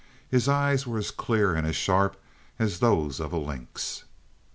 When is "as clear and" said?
0.97-1.75